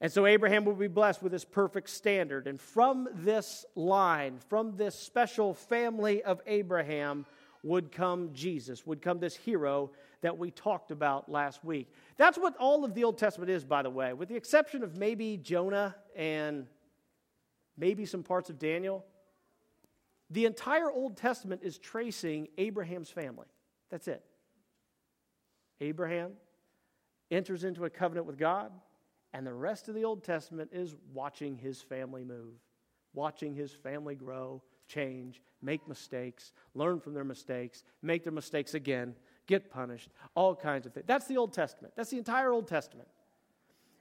[0.00, 2.46] And so Abraham will be blessed with this perfect standard.
[2.46, 7.26] And from this line, from this special family of Abraham,
[7.62, 11.92] would come Jesus, would come this hero that we talked about last week.
[12.16, 14.96] That's what all of the Old Testament is, by the way, with the exception of
[14.96, 16.66] maybe Jonah and
[17.76, 19.04] maybe some parts of Daniel.
[20.30, 23.46] The entire Old Testament is tracing Abraham's family.
[23.90, 24.22] That's it.
[25.80, 26.32] Abraham
[27.30, 28.72] enters into a covenant with God.
[29.32, 32.54] And the rest of the Old Testament is watching his family move,
[33.12, 39.14] watching his family grow, change, make mistakes, learn from their mistakes, make their mistakes again,
[39.46, 41.06] get punished, all kinds of things.
[41.06, 41.94] That's the Old Testament.
[41.96, 43.08] That's the entire Old Testament.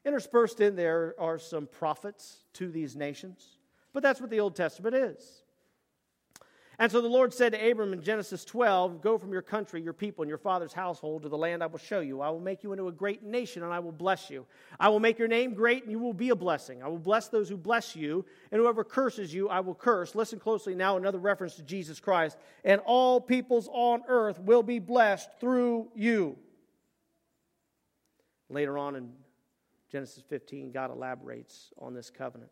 [0.05, 3.57] Interspersed in there are some prophets to these nations,
[3.91, 5.43] but that's what the Old Testament is.
[6.79, 9.93] And so the Lord said to Abram in Genesis 12, Go from your country, your
[9.93, 12.21] people, and your father's household to the land I will show you.
[12.21, 14.45] I will make you into a great nation, and I will bless you.
[14.79, 16.83] I will make your name great, and you will be a blessing.
[16.83, 20.13] I will bless those who bless you, and whoever curses you, I will curse.
[20.13, 22.37] Listen closely now, another reference to Jesus Christ.
[22.63, 26.37] And all peoples on earth will be blessed through you.
[28.49, 29.13] Later on in
[29.91, 32.51] Genesis 15, God elaborates on this covenant.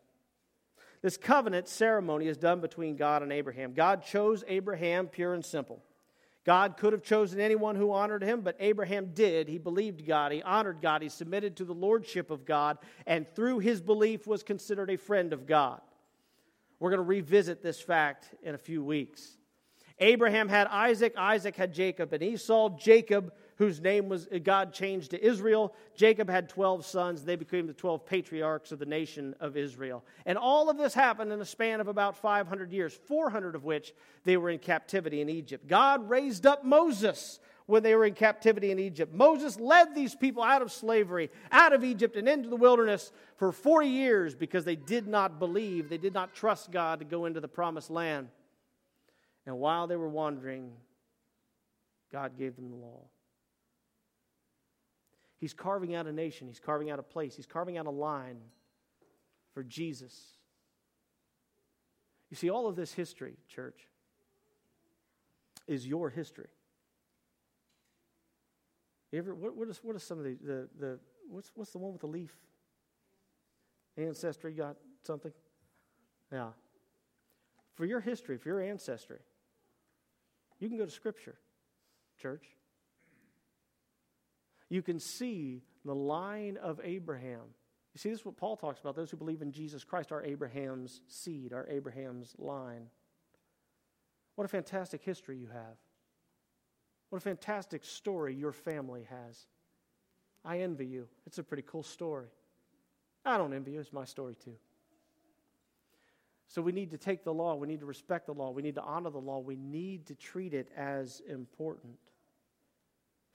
[1.06, 3.74] This covenant ceremony is done between God and Abraham.
[3.74, 5.80] God chose Abraham pure and simple.
[6.44, 9.46] God could have chosen anyone who honored him, but Abraham did.
[9.46, 13.60] He believed God, he honored God, he submitted to the lordship of God, and through
[13.60, 15.80] his belief was considered a friend of God.
[16.80, 19.38] We're going to revisit this fact in a few weeks.
[20.00, 25.24] Abraham had Isaac, Isaac had Jacob, and Esau, Jacob whose name was God changed to
[25.24, 25.74] Israel.
[25.94, 27.24] Jacob had 12 sons.
[27.24, 30.04] They became the 12 patriarchs of the nation of Israel.
[30.26, 33.94] And all of this happened in a span of about 500 years, 400 of which
[34.24, 35.66] they were in captivity in Egypt.
[35.66, 39.12] God raised up Moses when they were in captivity in Egypt.
[39.12, 43.52] Moses led these people out of slavery, out of Egypt, and into the wilderness for
[43.52, 47.40] 40 years because they did not believe, they did not trust God to go into
[47.40, 48.28] the promised land.
[49.46, 50.72] And while they were wandering,
[52.12, 53.00] God gave them the law.
[55.38, 58.38] He's carving out a nation, he's carving out a place, he's carving out a line
[59.52, 60.14] for Jesus.
[62.30, 63.88] You see, all of this history, church,
[65.66, 66.48] is your history.
[69.12, 71.78] You ever, what, what, is, what is some of the, the, the what's, what's the
[71.78, 72.34] one with the leaf?
[73.96, 75.32] Ancestry got something?
[76.32, 76.48] Yeah.
[77.74, 79.18] For your history, for your ancestry,
[80.58, 81.36] you can go to Scripture,
[82.20, 82.46] church
[84.68, 87.42] you can see the line of Abraham.
[87.94, 88.96] You see, this is what Paul talks about.
[88.96, 92.88] Those who believe in Jesus Christ are Abraham's seed, are Abraham's line.
[94.34, 95.76] What a fantastic history you have.
[97.08, 99.46] What a fantastic story your family has.
[100.44, 101.08] I envy you.
[101.26, 102.28] It's a pretty cool story.
[103.24, 104.54] I don't envy you, it's my story too.
[106.48, 108.76] So we need to take the law, we need to respect the law, we need
[108.76, 111.94] to honor the law, we need to treat it as important.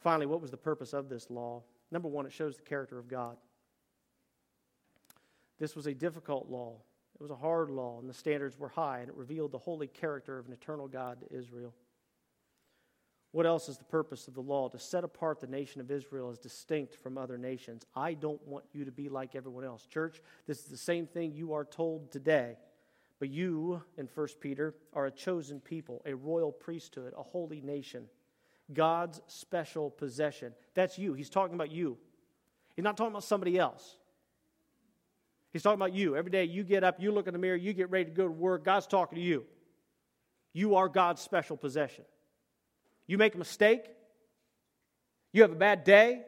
[0.01, 1.61] Finally, what was the purpose of this law?
[1.91, 3.37] Number one, it shows the character of God.
[5.59, 6.77] This was a difficult law.
[7.13, 9.87] It was a hard law, and the standards were high, and it revealed the holy
[9.87, 11.73] character of an eternal God to Israel.
[13.31, 14.69] What else is the purpose of the law?
[14.69, 17.85] To set apart the nation of Israel as distinct from other nations.
[17.95, 19.85] I don't want you to be like everyone else.
[19.85, 22.57] Church, this is the same thing you are told today.
[23.19, 28.07] But you, in 1 Peter, are a chosen people, a royal priesthood, a holy nation.
[28.73, 30.53] God's special possession.
[30.73, 31.13] That's you.
[31.13, 31.97] He's talking about you.
[32.75, 33.97] He's not talking about somebody else.
[35.51, 36.15] He's talking about you.
[36.15, 38.25] Every day you get up, you look in the mirror, you get ready to go
[38.25, 38.63] to work.
[38.63, 39.45] God's talking to you.
[40.53, 42.05] You are God's special possession.
[43.07, 43.85] You make a mistake,
[45.33, 46.21] you have a bad day,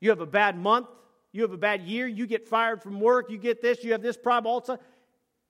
[0.00, 0.88] you have a bad month,
[1.32, 4.02] you have a bad year, you get fired from work, you get this, you have
[4.02, 4.84] this problem, all a sudden,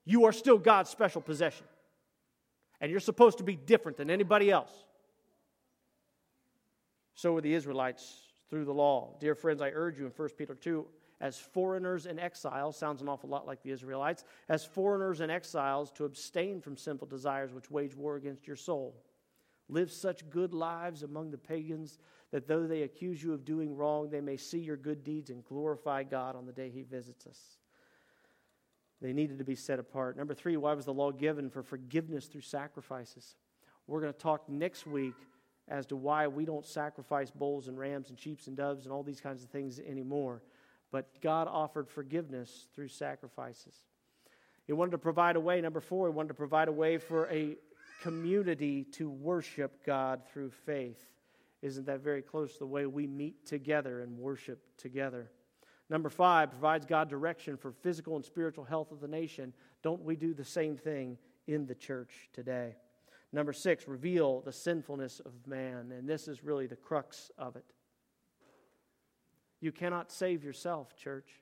[0.05, 1.67] you are still God's special possession.
[2.81, 4.71] And you're supposed to be different than anybody else.
[7.15, 9.17] So were the Israelites through the law.
[9.21, 10.87] Dear friends, I urge you in 1 Peter 2
[11.23, 15.93] as foreigners and exiles, sounds an awful lot like the Israelites, as foreigners and exiles
[15.93, 19.01] to abstain from sinful desires which wage war against your soul.
[19.69, 21.99] Live such good lives among the pagans
[22.33, 25.45] that though they accuse you of doing wrong, they may see your good deeds and
[25.45, 27.39] glorify God on the day he visits us.
[29.01, 30.17] They needed to be set apart.
[30.17, 31.51] Number three, why was the law given?
[31.51, 33.37] For forgiveness through sacrifices.
[33.87, 35.15] We're going to talk next week
[35.69, 39.03] as to why we don't sacrifice bulls and rams and sheep and doves and all
[39.03, 40.43] these kinds of things anymore.
[40.91, 43.75] But God offered forgiveness through sacrifices.
[44.67, 47.29] He wanted to provide a way, number four, he wanted to provide a way for
[47.31, 47.57] a
[48.03, 51.09] community to worship God through faith.
[51.63, 55.31] Isn't that very close to the way we meet together and worship together?
[55.89, 59.53] Number five, provides God direction for physical and spiritual health of the nation.
[59.83, 62.77] Don't we do the same thing in the church today?
[63.33, 65.93] Number six, reveal the sinfulness of man.
[65.93, 67.65] And this is really the crux of it.
[69.61, 71.41] You cannot save yourself, church.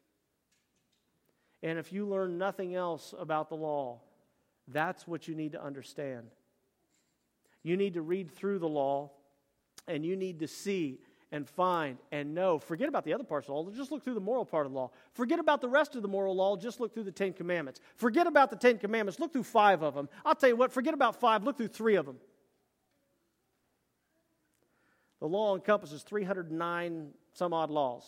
[1.62, 4.00] And if you learn nothing else about the law,
[4.68, 6.28] that's what you need to understand.
[7.62, 9.10] You need to read through the law
[9.88, 11.00] and you need to see
[11.32, 12.58] and find and know.
[12.58, 13.70] Forget about the other parts of the law.
[13.70, 14.90] Just look through the moral part of the law.
[15.12, 16.56] Forget about the rest of the moral law.
[16.56, 17.80] Just look through the Ten Commandments.
[17.96, 19.20] Forget about the Ten Commandments.
[19.20, 20.08] Look through five of them.
[20.24, 21.44] I'll tell you what, forget about five.
[21.44, 22.16] Look through three of them.
[25.20, 28.04] The law encompasses 309 some odd laws.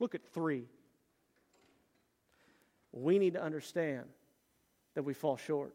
[0.00, 0.64] Look at three.
[2.90, 4.06] We need to understand
[4.94, 5.74] that we fall short.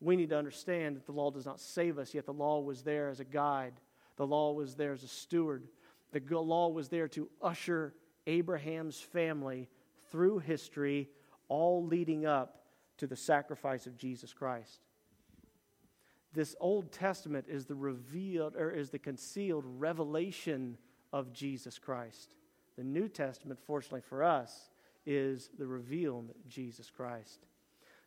[0.00, 2.82] we need to understand that the law does not save us, yet the law was
[2.82, 3.72] there as a guide.
[4.16, 5.68] The law was there as a steward.
[6.12, 7.94] The law was there to usher
[8.26, 9.68] Abraham's family
[10.10, 11.10] through history,
[11.48, 12.62] all leading up
[12.98, 14.80] to the sacrifice of Jesus Christ.
[16.32, 20.76] This Old Testament is the revealed or is the concealed revelation
[21.12, 22.34] of Jesus Christ.
[22.76, 24.70] The New Testament, fortunately for us,
[25.06, 27.46] is the revealed Jesus Christ.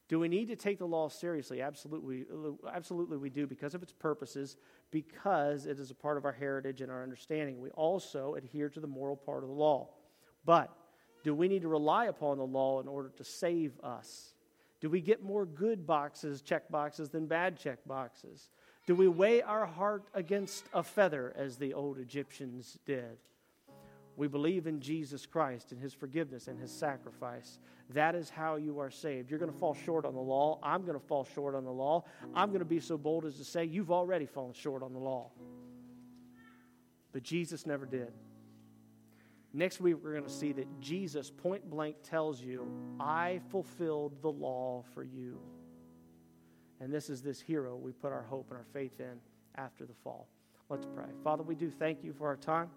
[0.09, 1.61] Do we need to take the law seriously?
[1.61, 2.25] Absolutely,
[2.67, 4.57] absolutely we do because of its purposes,
[4.89, 7.61] because it is a part of our heritage and our understanding.
[7.61, 9.89] We also adhere to the moral part of the law.
[10.45, 10.75] But
[11.23, 14.33] do we need to rely upon the law in order to save us?
[14.81, 18.49] Do we get more good boxes, check boxes, than bad check boxes?
[18.87, 23.19] Do we weigh our heart against a feather as the old Egyptians did?
[24.19, 27.57] We believe in Jesus Christ and his forgiveness and his sacrifice.
[27.91, 29.29] That is how you are saved.
[29.29, 30.59] You're going to fall short on the law.
[30.61, 32.03] I'm going to fall short on the law.
[32.35, 34.99] I'm going to be so bold as to say, You've already fallen short on the
[34.99, 35.31] law.
[37.13, 38.11] But Jesus never did.
[39.53, 44.31] Next week, we're going to see that Jesus point blank tells you, I fulfilled the
[44.31, 45.39] law for you.
[46.81, 49.17] And this is this hero we put our hope and our faith in
[49.55, 50.27] after the fall.
[50.67, 51.07] Let's pray.
[51.23, 52.67] Father, we do thank you for our time.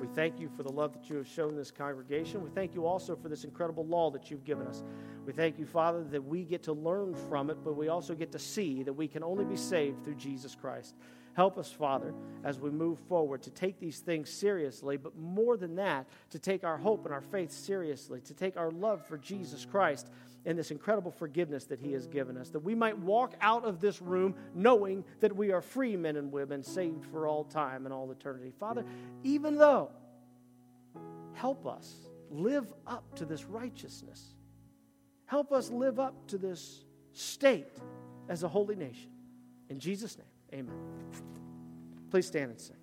[0.00, 2.42] We thank you for the love that you have shown this congregation.
[2.42, 4.82] We thank you also for this incredible law that you've given us.
[5.24, 8.32] We thank you, Father, that we get to learn from it, but we also get
[8.32, 10.96] to see that we can only be saved through Jesus Christ.
[11.34, 12.12] Help us, Father,
[12.44, 16.64] as we move forward to take these things seriously, but more than that, to take
[16.64, 20.10] our hope and our faith seriously, to take our love for Jesus Christ
[20.44, 23.80] and this incredible forgiveness that He has given us, that we might walk out of
[23.80, 27.92] this room knowing that we are free men and women, saved for all time and
[27.92, 28.52] all eternity.
[28.58, 28.84] Father,
[29.22, 29.90] even though,
[31.34, 31.94] help us
[32.30, 34.34] live up to this righteousness.
[35.26, 37.78] Help us live up to this state
[38.28, 39.10] as a holy nation.
[39.68, 40.76] In Jesus' name, amen.
[42.10, 42.81] Please stand and sing.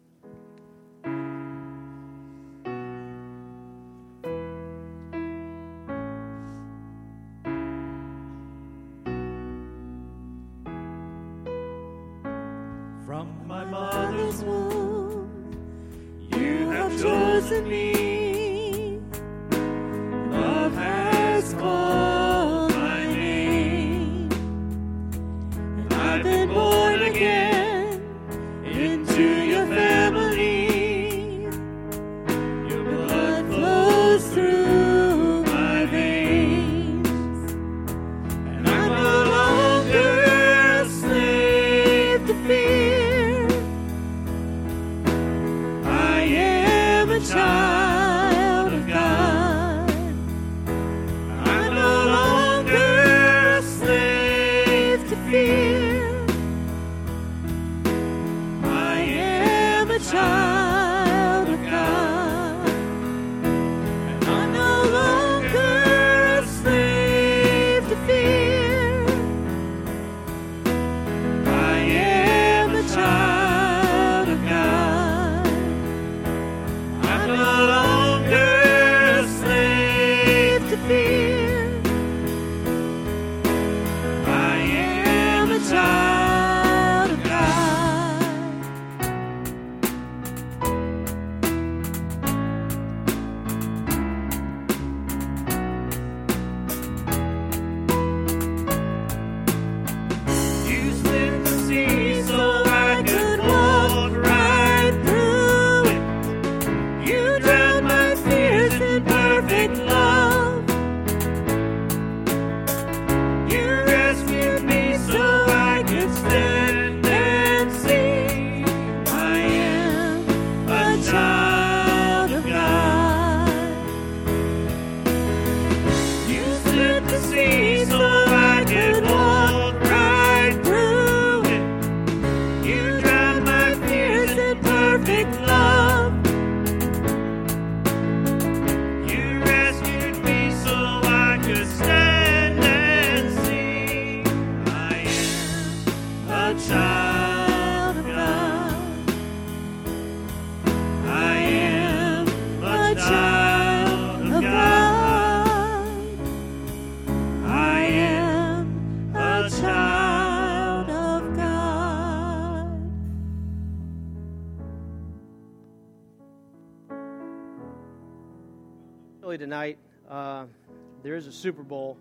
[171.19, 171.97] Is a Super Bowl.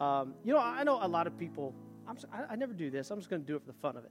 [0.00, 1.74] Um, you know, I know a lot of people
[2.06, 3.10] I'm, I, I never do this.
[3.10, 4.10] I'm just going to do it for the fun of it.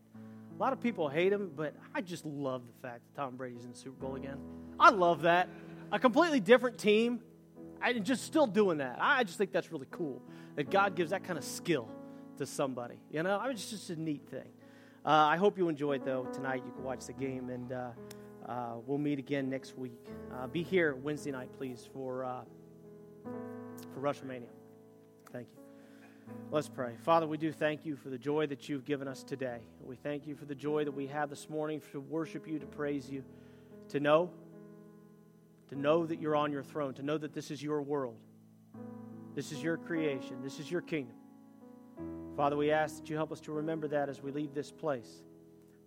[0.56, 3.64] A lot of people hate him, but I just love the fact that Tom Brady's
[3.64, 4.38] in the Super Bowl again.
[4.80, 5.50] I love that.
[5.92, 7.20] A completely different team,
[7.82, 8.98] and just still doing that.
[9.00, 10.22] I just think that's really cool
[10.56, 11.88] that God gives that kind of skill
[12.38, 12.96] to somebody.
[13.12, 14.50] You know, I mean, it's just a neat thing.
[15.06, 16.64] Uh, I hope you enjoyed, though, tonight.
[16.66, 17.90] You can watch the game, and uh,
[18.48, 20.08] uh, we'll meet again next week.
[20.34, 22.42] Uh, be here Wednesday night, please, for, uh,
[23.94, 24.50] for WrestleMania.
[25.32, 25.64] Thank you.
[26.52, 26.94] Let's pray.
[27.04, 29.60] Father, we do thank you for the joy that you've given us today.
[29.84, 32.66] We thank you for the joy that we have this morning to worship you, to
[32.66, 33.24] praise you,
[33.90, 34.32] to know,
[35.70, 38.18] to know that you're on your throne, to know that this is your world.
[39.36, 40.38] This is your creation.
[40.44, 41.16] This is your kingdom.
[42.36, 45.24] Father, we ask that you help us to remember that as we leave this place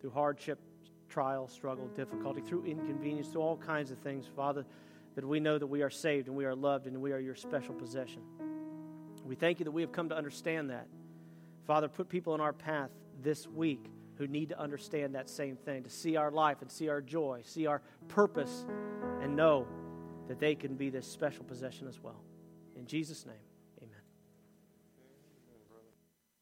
[0.00, 0.58] through hardship,
[1.08, 4.64] trial, struggle, difficulty, through inconvenience, through all kinds of things, Father,
[5.16, 7.34] that we know that we are saved and we are loved and we are your
[7.34, 8.22] special possession.
[9.24, 10.86] We thank you that we have come to understand that.
[11.66, 12.90] Father, put people in our path
[13.22, 16.88] this week who need to understand that same thing, to see our life and see
[16.88, 18.64] our joy, see our purpose,
[19.20, 19.66] and know
[20.28, 22.22] that they can be this special possession as well.
[22.76, 23.34] In Jesus' name.